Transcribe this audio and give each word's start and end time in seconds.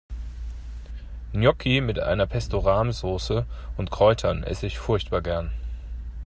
Gnocchi 1.31 1.79
mit 1.79 1.99
einer 1.99 2.25
Pesto-Rahm-Soße 2.25 3.45
und 3.77 3.91
Kräutern 3.91 4.41
esse 4.41 4.65
ich 4.65 4.79
furchtbar 4.79 5.21
gern. 5.21 5.51